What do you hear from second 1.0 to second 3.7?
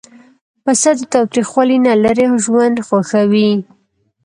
تاوتریخوالي نه لیرې ژوند خوښوي.